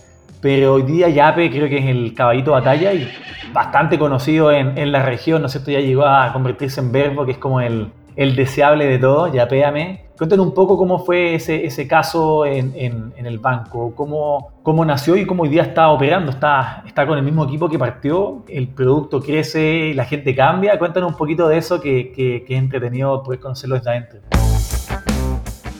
[0.41, 3.09] Pero hoy día Yape creo que es el caballito de batalla y
[3.53, 5.71] bastante conocido en, en la región, ¿no es cierto?
[5.71, 10.03] Ya llegó a convertirse en verbo, que es como el, el deseable de todo, Yapéame.
[10.17, 15.15] Cuéntanos un poco cómo fue ese, ese caso en, en, el banco, cómo, cómo nació
[15.15, 16.31] y cómo hoy día está operando.
[16.31, 20.77] Está, está con el mismo equipo que partió, el producto crece, la gente cambia.
[20.77, 24.19] Cuéntanos un poquito de eso que, que, que es entretenido poder conocerlo desde adentro.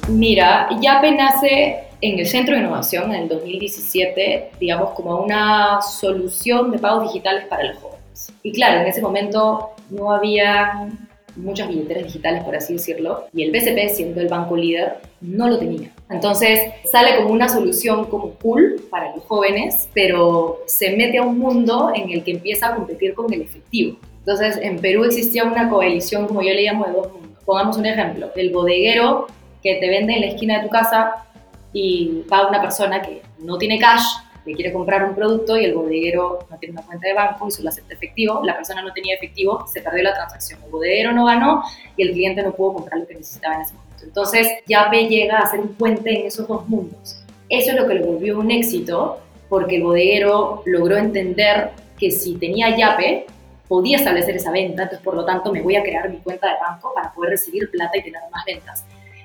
[0.10, 6.69] Mira, Yape nace en el Centro de Innovación en el 2017, digamos, como una solución
[6.69, 8.33] de pagos digitales para los jóvenes.
[8.43, 10.89] Y claro, en ese momento no había
[11.37, 15.57] muchas billeteras digitales, por así decirlo, y el BCP, siendo el banco líder, no lo
[15.57, 15.91] tenía.
[16.09, 21.39] Entonces sale como una solución como cool para los jóvenes, pero se mete a un
[21.39, 23.97] mundo en el que empieza a competir con el efectivo.
[24.19, 27.43] Entonces en Perú existía una coalición, como yo le llamo, de dos mundos.
[27.45, 29.27] Pongamos un ejemplo, el bodeguero
[29.63, 31.27] que te vende en la esquina de tu casa
[31.73, 34.03] y paga una persona que no tiene cash
[34.45, 37.51] le quiere comprar un producto y el bodeguero no tiene una cuenta de banco y
[37.51, 41.25] solo acepta efectivo, la persona no tenía efectivo, se perdió la transacción, el bodeguero no
[41.25, 41.63] ganó
[41.95, 44.03] y el cliente no pudo comprar lo que necesitaba en ese momento.
[44.03, 47.23] Entonces, Yape llega a ser un puente en esos dos mundos.
[47.47, 52.36] Eso es lo que lo volvió un éxito porque el bodeguero logró entender que si
[52.36, 53.27] tenía Yape,
[53.67, 56.59] podía establecer esa venta, entonces por lo tanto me voy a crear mi cuenta de
[56.59, 58.83] banco para poder recibir plata y tener más ventas.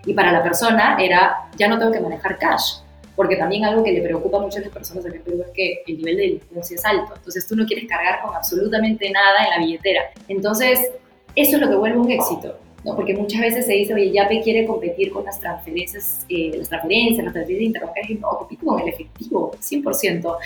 [0.09, 2.79] Y para la persona era, ya no tengo que manejar cash,
[3.15, 5.83] porque también algo que le preocupa mucho a las personas aquí en Perú es que
[5.87, 9.51] el nivel de delincuencia es alto, entonces tú no quieres cargar con absolutamente nada en
[9.51, 10.01] la billetera.
[10.27, 10.93] Entonces,
[11.37, 12.57] eso es lo que vuelve un éxito.
[12.85, 12.97] ¿no?
[12.97, 17.25] Porque muchas veces se dice, oye, Yape quiere competir con las transferencias, eh, las transferencias,
[17.25, 20.37] las transferencias interbancarias, no, compite con el efectivo, 100%.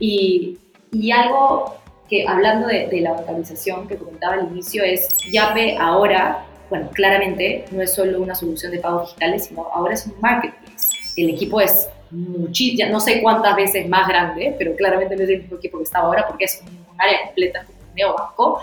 [0.00, 0.58] Y,
[0.90, 1.76] y algo
[2.08, 7.66] que, hablando de, de la bancarización que comentaba al inicio, es Yape ahora, bueno, claramente
[7.70, 11.12] no es solo una solución de pagos digitales, sino ahora es un marketplace.
[11.18, 15.42] El equipo es muchísimo, no sé cuántas veces más grande, pero claramente no es el
[15.42, 18.60] mismo equipo que estaba ahora porque es un, área completa como un neobanco,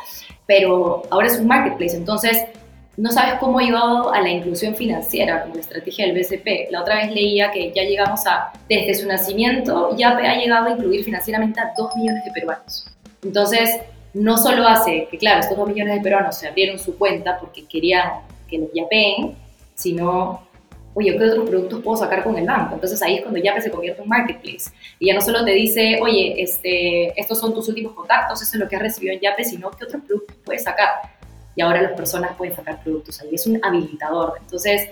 [0.48, 2.46] pero ahora es un marketplace, entonces
[2.98, 6.72] no sabes cómo ha ayudado a la inclusión financiera como la estrategia del BCP.
[6.72, 10.72] La otra vez leía que ya llegamos a, desde su nacimiento, ya ha llegado a
[10.72, 12.88] incluir financieramente a 2 millones de peruanos.
[13.24, 13.82] Entonces,
[14.14, 17.66] no solo hace que, claro, estos 2 millones de peruanos se abrieron su cuenta porque
[17.66, 19.36] querían que los yapeen,
[19.76, 20.48] sino,
[20.94, 22.76] oye, ¿qué otros productos puedo sacar con el banco?
[22.76, 24.72] Entonces ahí es cuando Yape se convierte en marketplace.
[24.98, 28.60] Y ya no solo te dice, oye, este, estos son tus últimos contactos, eso es
[28.60, 30.90] lo que has recibido en Yape, sino qué otros productos puedes sacar
[31.60, 33.30] y ahora las personas pueden sacar productos ahí.
[33.34, 34.36] Es un habilitador.
[34.40, 34.88] Entonces,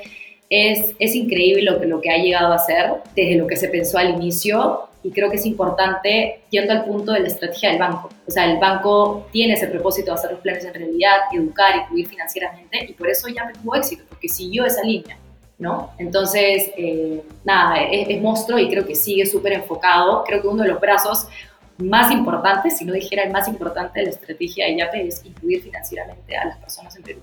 [0.50, 3.70] es, es increíble lo que, lo que ha llegado a hacer desde lo que se
[3.70, 7.80] pensó al inicio y creo que es importante yendo al punto de la estrategia del
[7.80, 8.10] banco.
[8.28, 12.08] O sea, el banco tiene ese propósito de hacer los planes en realidad, educar, incluir
[12.08, 15.18] financieramente y por eso ya tuvo éxito, porque siguió esa línea.
[15.60, 15.92] ¿No?
[15.98, 20.24] Entonces, eh, nada, es, es monstruo y creo que sigue súper enfocado.
[20.24, 21.28] Creo que uno de los brazos
[21.80, 25.64] más importante, si no dijera el más importante de la estrategia de Yape, es incluir
[25.64, 27.20] financieramente a las personas en Perú.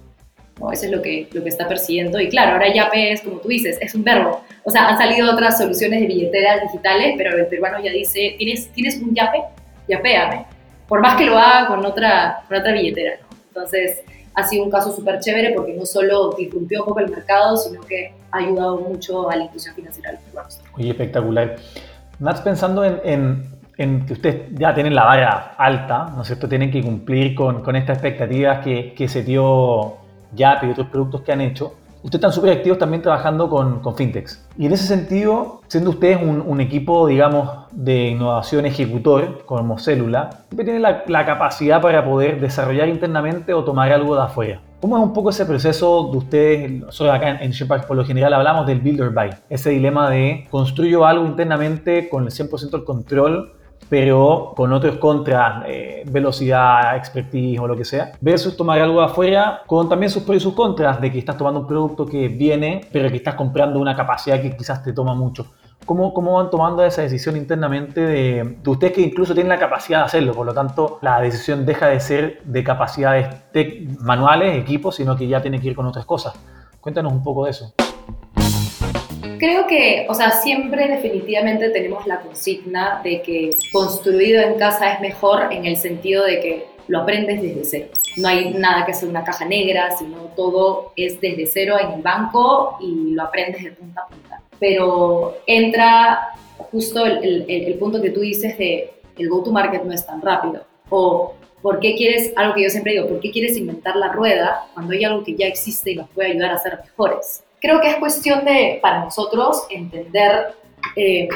[0.60, 0.72] ¿No?
[0.72, 2.20] Eso es lo que, lo que está persiguiendo.
[2.20, 4.42] Y claro, ahora Yape es, como tú dices, es un verbo.
[4.62, 8.68] O sea, han salido otras soluciones de billeteras digitales, pero el peruano ya dice, ¿tienes,
[8.68, 9.42] ¿tienes un Yape?
[9.88, 10.46] Yapéame.
[10.88, 13.18] Por más que lo haga con otra, con otra billetera.
[13.20, 13.36] ¿no?
[13.48, 14.02] Entonces,
[14.34, 17.80] ha sido un caso súper chévere porque no solo disrumpió un poco el mercado, sino
[17.82, 20.60] que ha ayudado mucho a la inclusión financiera de los peruanos.
[20.76, 21.56] Oye, espectacular.
[22.18, 26.48] Nats, pensando en, en en que ustedes ya tienen la vara alta, ¿no es cierto?
[26.48, 29.96] Tienen que cumplir con, con estas expectativas que, que se dio
[30.34, 31.74] Yap y otros productos que han hecho.
[32.04, 34.46] Ustedes están súper activos también trabajando con, fintechs.
[34.58, 40.64] Y en ese sentido, siendo ustedes un, equipo, digamos, de innovación ejecutor, como Célula, siempre
[40.64, 44.60] tienen la, capacidad para poder desarrollar internamente o tomar algo de afuera.
[44.82, 46.70] ¿Cómo es un poco ese proceso de ustedes?
[46.72, 49.30] Nosotros acá en, en por lo general hablamos del build or buy.
[49.48, 53.54] Ese dilema de construyo algo internamente con el 100% del control
[53.88, 59.62] pero con otros contras, eh, velocidad, expertise o lo que sea, versus tomar algo afuera
[59.66, 62.80] con también sus pros y sus contras de que estás tomando un producto que viene,
[62.92, 65.46] pero que estás comprando una capacidad que quizás te toma mucho.
[65.84, 69.98] ¿Cómo, ¿Cómo, van tomando esa decisión internamente de, de, ustedes que incluso tienen la capacidad
[69.98, 70.32] de hacerlo?
[70.32, 73.28] Por lo tanto, la decisión deja de ser de capacidades
[74.00, 76.34] manuales, equipos, sino que ya tiene que ir con otras cosas.
[76.80, 77.74] Cuéntanos un poco de eso.
[79.38, 85.00] Creo que, o sea, siempre definitivamente tenemos la consigna de que construido en casa es
[85.00, 87.86] mejor en el sentido de que lo aprendes desde cero.
[88.16, 92.02] No hay nada que sea una caja negra, sino todo es desde cero en el
[92.02, 94.42] banco y lo aprendes de punta a punta.
[94.58, 100.06] Pero entra justo el, el, el punto que tú dices de el go-to-market no es
[100.06, 100.64] tan rápido.
[100.90, 101.34] O
[101.64, 104.92] ¿por qué quieres, algo que yo siempre digo, ¿por qué quieres inventar la rueda cuando
[104.92, 107.42] hay algo que ya existe y nos puede ayudar a ser mejores?
[107.64, 110.54] Creo que es cuestión de, para nosotros, entender
[110.96, 111.28] eh,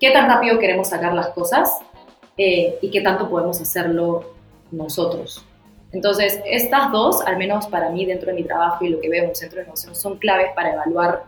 [0.00, 1.70] qué tan rápido queremos sacar las cosas
[2.36, 4.34] eh, y qué tanto podemos hacerlo
[4.72, 5.46] nosotros.
[5.92, 9.22] Entonces, estas dos, al menos para mí dentro de mi trabajo y lo que veo
[9.22, 11.22] en un centro de innovación, son claves para evaluar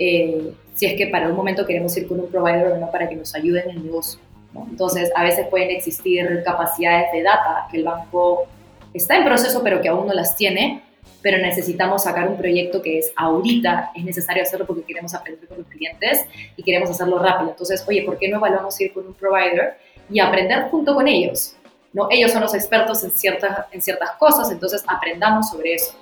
[0.00, 3.08] eh, si es que para un momento queremos ir con un provider o no para
[3.08, 4.20] que nos ayuden en el negocio.
[4.52, 4.66] ¿no?
[4.68, 8.48] Entonces, a veces pueden existir capacidades de data que el banco
[8.92, 10.82] está en proceso pero que aún no las tiene
[11.22, 15.58] pero necesitamos sacar un proyecto que es ahorita, es necesario hacerlo porque queremos aprender con
[15.58, 17.50] los clientes y queremos hacerlo rápido.
[17.50, 19.76] Entonces, oye, ¿por qué no evaluamos ir con un provider
[20.10, 21.56] y aprender junto con ellos?
[21.92, 22.08] ¿No?
[22.10, 25.94] Ellos son los expertos en ciertas, en ciertas cosas, entonces aprendamos sobre eso.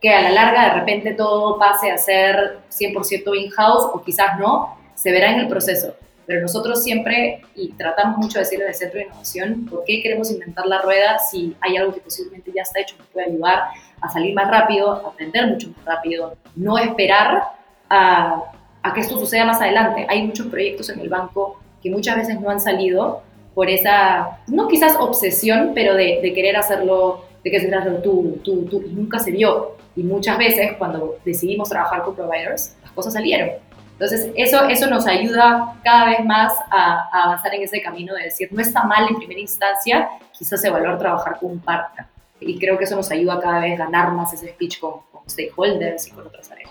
[0.00, 4.76] Que a la larga de repente todo pase a ser 100% in-house o quizás no,
[4.94, 5.94] se verá en el proceso.
[6.26, 10.30] Pero nosotros siempre, y tratamos mucho de decirle el Centro de Innovación, ¿por qué queremos
[10.30, 13.64] inventar la rueda si hay algo que posiblemente ya está hecho que puede ayudar
[14.00, 17.42] a salir más rápido, a aprender mucho más rápido, no esperar
[17.90, 18.42] a,
[18.82, 20.06] a, que esto suceda más adelante.
[20.08, 23.22] Hay muchos proyectos en el banco que muchas veces no han salido
[23.54, 28.40] por esa, no quizás obsesión, pero de, de querer hacerlo, de que se hacerlo tú,
[28.42, 29.76] tú, tú, y nunca se vio.
[29.96, 33.50] Y muchas veces cuando decidimos trabajar con providers, las cosas salieron.
[33.94, 38.24] Entonces, eso, eso nos ayuda cada vez más a, a, avanzar en ese camino de
[38.24, 42.06] decir, no está mal en primera instancia, quizás evaluar trabajar con un partner
[42.40, 45.28] y creo que eso nos ayuda cada vez a ganar más ese speech con, con
[45.28, 46.70] stakeholders y con otras áreas.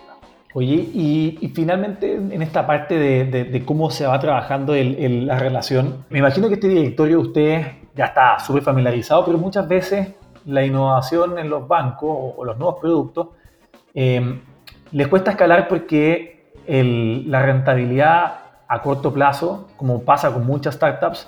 [0.56, 4.96] Oye, y, y, finalmente en esta parte de, de, de cómo se va trabajando el,
[5.00, 9.40] el, la relación, me imagino que este directorio de ustedes ya está súper familiarizado, pero
[9.40, 10.10] muchas veces
[10.46, 13.28] la innovación en los bancos o, o los nuevos productos
[13.96, 14.40] Eh,
[14.92, 16.33] les cuesta escalar porque
[16.67, 18.36] la rentabilidad
[18.67, 21.28] a corto plazo, como pasa con muchas startups,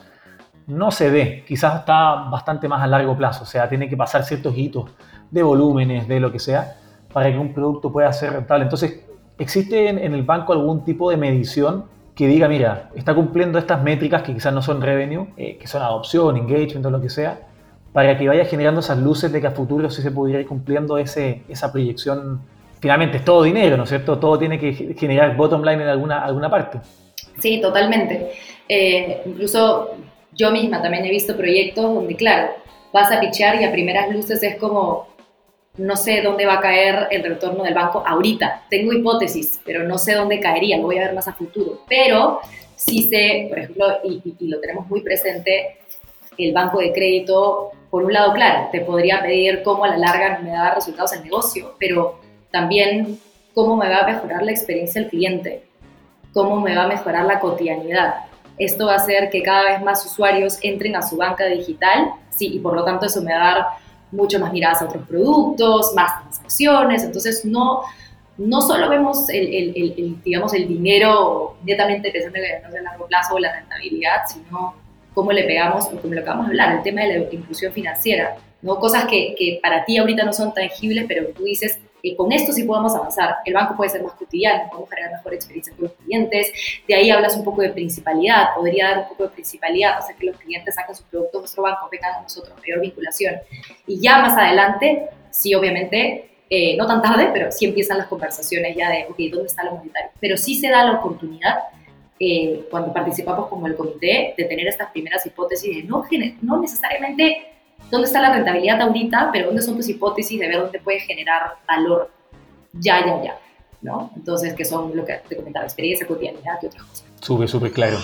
[0.68, 1.44] no se ve.
[1.48, 3.44] Quizás está bastante más a largo plazo.
[3.44, 4.92] O sea, tiene que pasar ciertos hitos
[5.30, 6.76] de volúmenes, de lo que sea,
[7.14, 8.64] para que un producto pueda ser rentable.
[8.64, 9.06] Entonces,
[9.38, 13.84] ¿existe en, en el banco algún tipo de medición que diga, mira, está cumpliendo estas
[13.84, 17.42] métricas que quizás no son revenue, eh, que son adopción, engagement o lo que sea,
[17.92, 20.98] para que vaya generando esas luces de que a futuro sí se pudiera ir cumpliendo
[20.98, 22.42] ese, esa proyección?
[22.80, 24.18] Finalmente es todo dinero, ¿no es cierto?
[24.20, 26.80] Todo tiene que ge- generar bottom line en alguna, alguna parte.
[27.40, 28.32] Sí, totalmente.
[28.70, 29.92] Eh, incluso
[30.34, 32.50] yo misma también he visto proyectos donde, claro,
[32.94, 35.08] vas a pichear y a primeras luces es como,
[35.78, 38.64] no sé dónde va a caer el retorno del banco ahorita.
[38.70, 41.82] Tengo hipótesis, pero no sé dónde caería, lo voy a ver más a futuro.
[41.90, 42.40] Pero
[42.76, 45.78] sí sé, por ejemplo, y, y- y lo tenemos muy presente,
[46.38, 50.40] el banco de crédito, por un lado, claro, te podría pedir cómo a la larga
[50.44, 52.20] me da resultados el negocio, pero
[52.52, 53.20] también
[53.54, 55.64] cómo me va a mejorar la experiencia del cliente,
[56.34, 58.16] cómo me va a mejorar la cotidianidad.
[58.58, 62.48] Esto va a hacer que cada vez más usuarios entren a su banca digital, sí,
[62.56, 63.66] y por lo tanto eso me va a dar
[64.12, 67.82] mucho más miradas a otros productos, más transacciones, entonces no,
[68.38, 73.08] no solo vemos el, el- el- el, digamos, el dinero netamente pensando en el largo
[73.08, 74.76] plazo o la rentabilidad, sino
[75.14, 77.74] cómo le pegamos, o como lo que vamos a hablar, el tema de la inclusión
[77.74, 78.78] financiera, ¿no?
[78.80, 82.54] cosas que, que para ti ahorita no son tangibles, pero tú dices, eh, con esto
[82.54, 83.38] sí podemos avanzar.
[83.46, 86.52] El banco puede ser más cotidiano, podemos generar mejor experiencia con los clientes.
[86.88, 90.28] De ahí hablas un poco de principalidad, podría dar un poco de principalidad, sea, que
[90.28, 93.38] los clientes saquen sus productos a nuestro banco, vengan a nosotros, mayor vinculación.
[93.88, 98.76] Y ya más adelante, sí, obviamente, eh, no tan tarde, pero sí empiezan las conversaciones
[98.76, 100.12] ya de, ok, ¿dónde está lo monetario?
[100.20, 101.56] Pero sí se da la oportunidad
[102.20, 106.06] eh, cuando participamos como el comité de tener estas primeras hipótesis de no,
[106.44, 107.55] no necesariamente
[107.92, 111.56] dónde está la rentabilidad ahorita, pero dónde son tus hipótesis de ver dónde puedes generar
[111.68, 112.12] valor
[112.74, 113.38] ya, ya, ya,
[113.82, 114.12] ¿no?
[114.16, 117.06] Entonces, que son lo que te comentaba, experiencia, cotidianidad y otras cosas.
[117.22, 117.98] Súper, súper claro.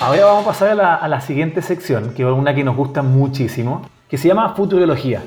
[0.00, 2.76] Ahora vamos a pasar a la, a la siguiente sección, que es una que nos
[2.76, 5.22] gusta muchísimo, que se llama Futurología.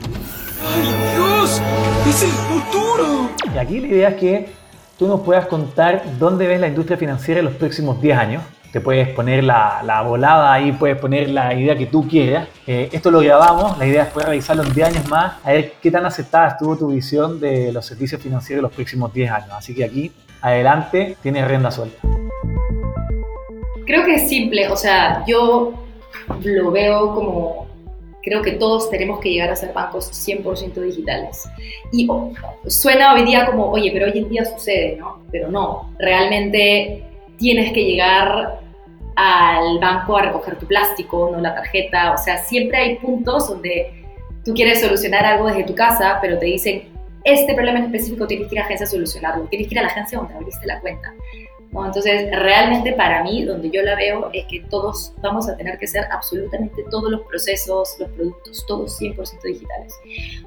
[0.66, 1.62] ¡Ay, Dios!
[2.08, 3.30] ¡Es el futuro!
[3.54, 4.50] Y aquí la idea es que
[4.98, 8.44] tú nos puedas contar dónde ves la industria financiera en los próximos 10 años.
[8.72, 12.48] Te puedes poner la, la volada ahí, puedes poner la idea que tú quieras.
[12.66, 15.74] Eh, esto lo grabamos, la idea es poder revisarlo en 10 años más, a ver
[15.82, 19.50] qué tan aceptada estuvo tu visión de los servicios financieros en los próximos 10 años.
[19.52, 21.98] Así que aquí, adelante, tienes rienda suelta.
[23.86, 25.74] Creo que es simple, o sea, yo
[26.42, 27.68] lo veo como,
[28.24, 31.44] creo que todos tenemos que llegar a ser bancos 100% digitales.
[31.92, 32.32] Y oh,
[32.68, 35.24] suena hoy día como, oye, pero hoy en día sucede, ¿no?
[35.30, 37.04] Pero no, realmente
[37.38, 38.61] tienes que llegar
[39.22, 44.06] al banco a recoger tu plástico, no la tarjeta, o sea, siempre hay puntos donde
[44.44, 46.90] tú quieres solucionar algo desde tu casa, pero te dicen,
[47.24, 49.84] este problema en específico tienes que ir a agencia a solucionarlo, tienes que ir a
[49.84, 51.14] la agencia donde abriste la cuenta.
[51.74, 55.88] Entonces, realmente para mí, donde yo la veo, es que todos vamos a tener que
[55.88, 59.94] ser absolutamente todos los procesos, los productos, todos 100% digitales.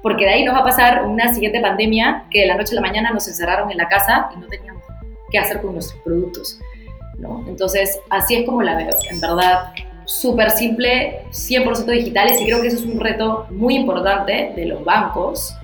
[0.03, 2.75] Porque de ahí nos va a pasar una siguiente pandemia que de la noche a
[2.75, 4.83] la mañana nos encerraron en la casa y no teníamos
[5.31, 6.59] qué hacer con nuestros productos.
[7.17, 7.43] ¿No?
[7.47, 8.89] Entonces, así es como la veo.
[9.09, 9.71] En verdad,
[10.05, 14.83] súper simple, 100% digitales y creo que eso es un reto muy importante de los
[14.83, 15.55] bancos,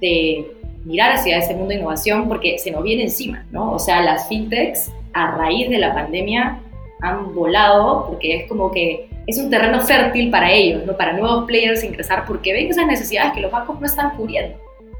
[0.00, 0.50] de
[0.84, 3.72] mirar hacia ese mundo de innovación porque se nos viene encima, ¿no?
[3.72, 6.60] O sea, las fintechs a raíz de la pandemia
[7.02, 10.96] han volado porque es como que es un terreno fértil para ellos, ¿no?
[10.96, 14.56] Para nuevos players ingresar porque ven esas necesidades que los bancos no están cubriendo.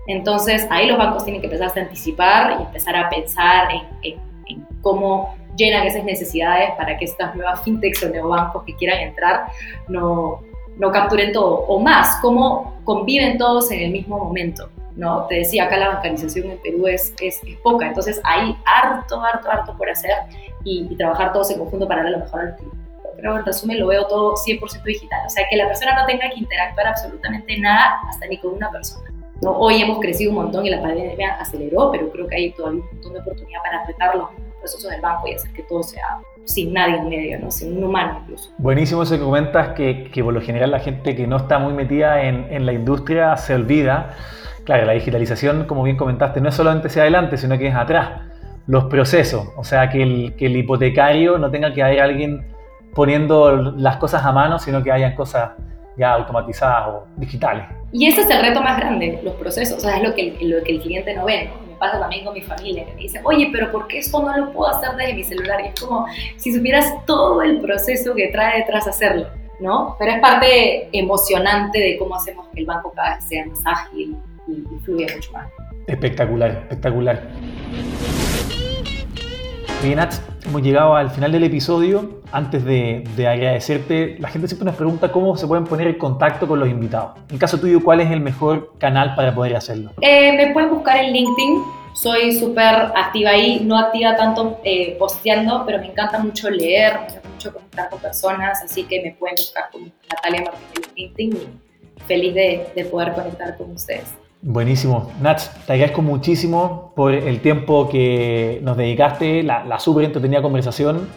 [0.07, 4.21] Entonces, ahí los bancos tienen que empezar a anticipar y empezar a pensar en, en,
[4.47, 9.47] en cómo llenan esas necesidades para que estas nuevas fintechs o neobancos que quieran entrar
[9.89, 10.41] no,
[10.77, 11.67] no capturen todo.
[11.67, 14.69] O más, cómo conviven todos en el mismo momento.
[14.97, 15.27] ¿no?
[15.27, 19.51] Te decía, acá la bancarización en Perú es, es, es poca, entonces hay harto, harto,
[19.51, 20.13] harto por hacer
[20.65, 22.77] y, y trabajar todos en conjunto para darle lo mejor al cliente.
[23.17, 26.29] Pero en resumen lo veo todo 100% digital, o sea, que la persona no tenga
[26.31, 29.11] que interactuar absolutamente nada, hasta ni con una persona.
[29.43, 29.53] ¿no?
[29.53, 32.87] Hoy hemos crecido un montón y la pandemia aceleró, pero creo que hay todavía un
[32.87, 34.17] montón de oportunidad para apretar
[34.61, 37.51] los procesos del banco y hacer que todo sea sin nadie en medio, ¿no?
[37.51, 38.51] sin un humano incluso.
[38.59, 41.75] Buenísimo eso que comentas, que, que por lo general la gente que no está muy
[41.75, 44.17] metida en, en la industria se olvida
[44.65, 48.21] Claro, la digitalización, como bien comentaste, no es solamente hacia adelante, sino que es atrás.
[48.67, 52.47] Los procesos, o sea, que el, que el hipotecario no tenga que haber alguien
[52.95, 55.53] poniendo las cosas a mano, sino que hayan cosas
[55.97, 57.65] ya automatizadas o digitales.
[57.93, 60.63] Y ese es el reto más grande, los procesos, o sea, es lo que, lo
[60.63, 61.60] que el cliente no ve, ¿no?
[61.81, 64.53] Pasa también con mi familia, que me dice, oye, pero ¿por qué esto no lo
[64.53, 65.63] puedo hacer desde mi celular?
[65.65, 66.07] Y es como
[66.37, 69.27] si supieras todo el proceso que trae detrás hacerlo,
[69.61, 69.97] ¿no?
[69.99, 74.15] Pero es parte emocionante de cómo hacemos que el banco cada vez sea más ágil,
[74.47, 75.49] y fluye mucho más.
[75.87, 77.23] Espectacular, espectacular.
[79.83, 82.21] Bien, Nats, hemos llegado al final del episodio.
[82.33, 86.47] Antes de, de, agradecerte, la gente siempre nos pregunta cómo se pueden poner en contacto
[86.47, 87.19] con los invitados.
[87.31, 89.93] En caso tuyo, ¿cuál es el mejor canal para poder hacerlo?
[90.03, 91.63] Eh, me pueden buscar en LinkedIn.
[91.95, 97.07] Soy súper activa ahí, no activa tanto eh, posteando, pero me encanta mucho leer, me
[97.07, 101.37] encanta mucho conectar con personas, así que me pueden buscar como Natalia Martínez en LinkedIn
[101.37, 104.13] y feliz de, de poder conectar con ustedes.
[104.43, 105.13] Buenísimo.
[105.21, 111.09] Nats, te agradezco muchísimo por el tiempo que nos dedicaste, la, la súper entretenida conversación.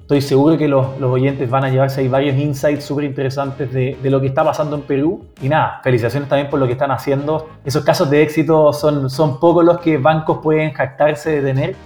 [0.00, 3.98] Estoy seguro que los, los, oyentes van a llevarse ahí varios insights súper interesantes de,
[4.02, 5.26] de, lo que está pasando en Perú.
[5.42, 7.50] Y nada, felicitaciones también por lo que están haciendo.
[7.66, 11.76] Esos casos de éxito son, son pocos los que bancos pueden jactarse de tener.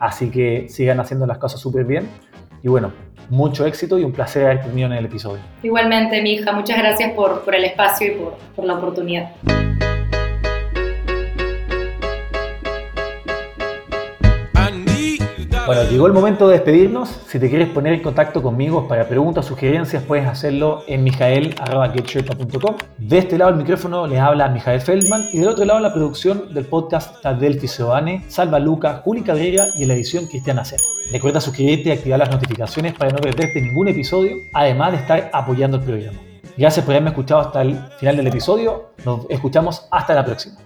[0.00, 2.08] Así que sigan haciendo las cosas súper bien.
[2.62, 2.90] Y bueno,
[3.28, 5.42] mucho éxito y un placer haber tenido en el episodio.
[5.62, 9.30] Igualmente, mi hija, muchas gracias por, por el espacio y por, por la oportunidad.
[15.68, 17.10] Bueno, llegó el momento de despedirnos.
[17.26, 22.76] Si te quieres poner en contacto conmigo para preguntas sugerencias, puedes hacerlo en mijael.com.
[22.96, 26.54] De este lado el micrófono les habla Mijael Feldman y del otro lado la producción
[26.54, 30.80] del podcast Delphi Seoane, Salva Luca, Juli Cabrera y la edición Cristian Acer.
[31.12, 35.76] Recuerda suscribirte y activar las notificaciones para no perderte ningún episodio, además de estar apoyando
[35.76, 36.18] el programa.
[36.56, 38.92] Gracias por haberme escuchado hasta el final del episodio.
[39.04, 40.56] Nos escuchamos hasta la próxima.